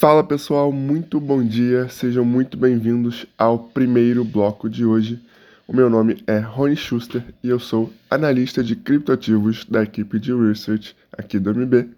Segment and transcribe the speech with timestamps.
[0.00, 5.22] Fala pessoal, muito bom dia, sejam muito bem-vindos ao primeiro bloco de hoje.
[5.68, 10.32] O meu nome é Rony Schuster e eu sou analista de criptoativos da equipe de
[10.32, 11.90] research aqui do MB.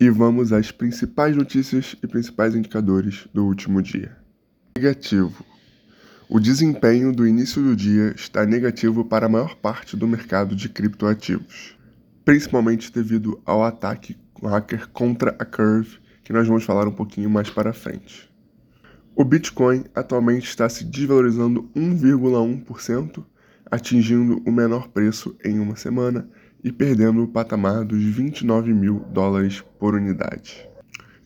[0.00, 4.16] E vamos às principais notícias e principais indicadores do último dia.
[4.74, 5.44] Negativo.
[6.26, 10.70] O desempenho do início do dia está negativo para a maior parte do mercado de
[10.70, 11.76] criptoativos,
[12.24, 17.50] principalmente devido ao ataque hacker contra a Curve, que nós vamos falar um pouquinho mais
[17.50, 18.32] para frente.
[19.14, 23.24] O Bitcoin atualmente está se desvalorizando 1,1%,
[23.70, 26.28] atingindo o menor preço em uma semana
[26.64, 30.68] e perdendo o patamar dos 29 mil dólares por unidade.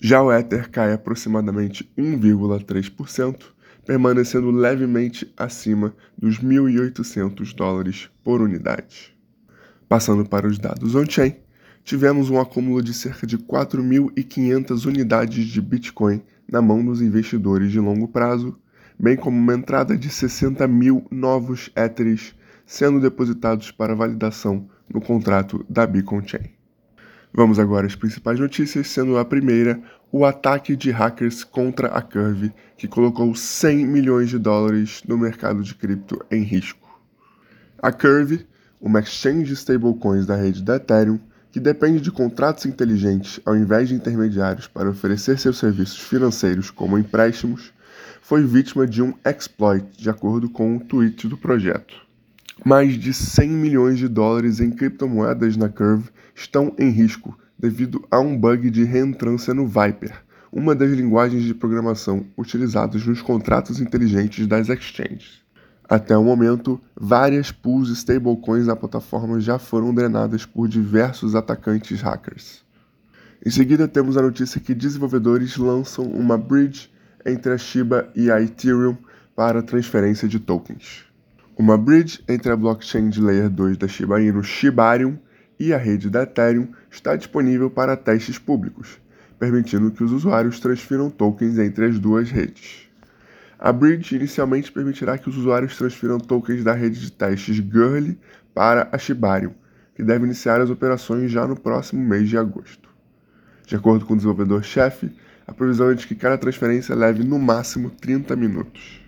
[0.00, 3.44] Já o Ether cai aproximadamente 1,3%,
[3.86, 9.16] permanecendo levemente acima dos 1.800 dólares por unidade.
[9.88, 11.36] Passando para os dados on-chain,
[11.88, 17.80] tivemos um acúmulo de cerca de 4.500 unidades de Bitcoin na mão dos investidores de
[17.80, 18.58] longo prazo,
[18.98, 22.34] bem como uma entrada de 60 mil novos Ethers
[22.66, 26.50] sendo depositados para validação no contrato da Beacon Chain.
[27.32, 29.80] Vamos agora às principais notícias, sendo a primeira
[30.12, 35.62] o ataque de hackers contra a Curve, que colocou 100 milhões de dólares no mercado
[35.62, 36.86] de cripto em risco.
[37.80, 38.46] A Curve,
[38.78, 41.18] uma exchange de stablecoins da rede da Ethereum,
[41.50, 46.98] que depende de contratos inteligentes ao invés de intermediários para oferecer seus serviços financeiros como
[46.98, 47.72] empréstimos,
[48.20, 51.94] foi vítima de um exploit, de acordo com um tweet do projeto.
[52.64, 58.20] Mais de 100 milhões de dólares em criptomoedas na Curve estão em risco devido a
[58.20, 60.12] um bug de reentrância no Viper,
[60.52, 65.42] uma das linguagens de programação utilizadas nos contratos inteligentes das exchanges.
[65.88, 72.02] Até o momento, várias pools e stablecoins na plataforma já foram drenadas por diversos atacantes
[72.02, 72.62] hackers.
[73.44, 76.90] Em seguida, temos a notícia que desenvolvedores lançam uma bridge
[77.24, 78.98] entre a Shiba e a Ethereum
[79.34, 81.06] para transferência de tokens.
[81.56, 85.16] Uma bridge entre a blockchain de Layer 2 da Shiba Inu Shibarium
[85.58, 89.00] e a rede da Ethereum está disponível para testes públicos,
[89.38, 92.87] permitindo que os usuários transfiram tokens entre as duas redes.
[93.58, 98.16] A bridge inicialmente permitirá que os usuários transfiram tokens da rede de testes Gurley
[98.54, 99.52] para a Shibarium,
[99.96, 102.88] que deve iniciar as operações já no próximo mês de agosto.
[103.66, 105.10] De acordo com o desenvolvedor-chefe,
[105.44, 109.00] a previsão é de que cada transferência leve no máximo 30 minutos.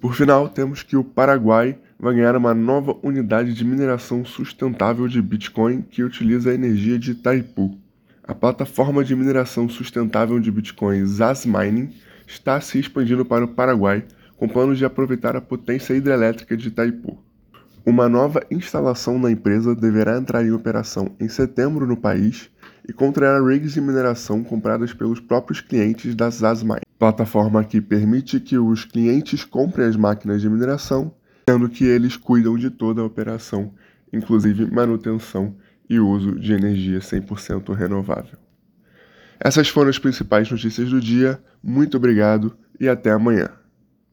[0.00, 5.20] Por final, temos que o Paraguai vai ganhar uma nova unidade de mineração sustentável de
[5.20, 7.78] Bitcoin que utiliza a energia de Taipu.
[8.24, 11.92] A plataforma de mineração sustentável de Bitcoin Zaz Mining
[12.30, 14.04] está se expandindo para o Paraguai,
[14.36, 17.18] com planos de aproveitar a potência hidrelétrica de Itaipu.
[17.84, 22.48] Uma nova instalação na empresa deverá entrar em operação em setembro no país
[22.88, 28.56] e contrairá rigs de mineração compradas pelos próprios clientes da Zasmine, plataforma que permite que
[28.56, 31.12] os clientes comprem as máquinas de mineração,
[31.48, 33.72] sendo que eles cuidam de toda a operação,
[34.12, 35.56] inclusive manutenção
[35.88, 38.38] e uso de energia 100% renovável.
[39.40, 41.42] Essas foram as principais notícias do dia.
[41.62, 43.59] Muito obrigado e até amanhã.